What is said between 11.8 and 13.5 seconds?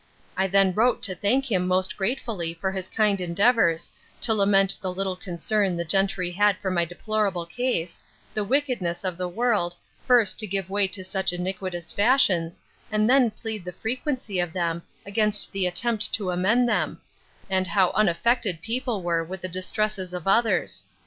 fashions, and then